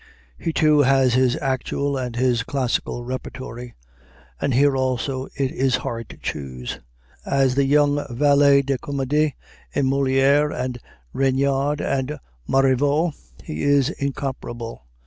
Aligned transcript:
He 0.39 0.51
too 0.51 0.79
has 0.79 1.13
his 1.13 1.35
"actual" 1.37 1.95
and 1.95 2.15
his 2.15 2.41
classical 2.41 3.03
repertory, 3.05 3.75
and 4.39 4.51
here 4.51 4.75
also 4.75 5.27
it 5.37 5.51
is 5.51 5.75
hard 5.85 6.09
to 6.09 6.17
choose. 6.17 6.79
As 7.23 7.53
the 7.53 7.65
young 7.65 8.03
valet 8.09 8.63
de 8.63 8.79
comédie 8.79 9.33
in 9.73 9.85
Molière 9.85 10.51
and 10.59 10.79
Regnard 11.13 11.81
and 11.81 12.17
Marivaux 12.49 13.13
he 13.43 13.61
is 13.61 13.91
incomparable. 13.91 14.87